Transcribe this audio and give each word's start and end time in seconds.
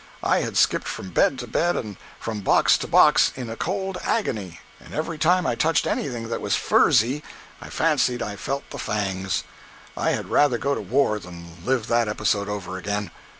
I 0.23 0.39
had 0.39 0.57
skipped 0.57 0.87
from 0.87 1.11
bed 1.11 1.37
to 1.37 1.47
bed 1.47 1.75
and 1.75 1.95
from 2.19 2.39
box 2.41 2.75
to 2.79 2.87
box 2.87 3.31
in 3.35 3.51
a 3.51 3.55
cold 3.55 3.99
agony, 4.03 4.59
and 4.79 4.95
every 4.95 5.19
time 5.19 5.45
I 5.45 5.53
touched 5.53 5.85
anything 5.85 6.29
that 6.29 6.41
was 6.41 6.55
furzy 6.55 7.21
I 7.61 7.69
fancied 7.69 8.23
I 8.23 8.35
felt 8.35 8.67
the 8.71 8.79
fangs. 8.79 9.43
I 9.95 10.09
had 10.13 10.31
rather 10.31 10.57
go 10.57 10.73
to 10.73 10.81
war 10.81 11.19
than 11.19 11.57
live 11.63 11.85
that 11.85 12.07
episode 12.07 12.49
over 12.49 12.77
again. 12.79 13.11